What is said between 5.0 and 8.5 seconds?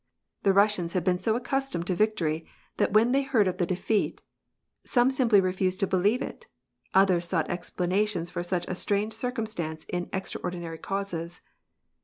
fee simply refused to believe it, others sought explanations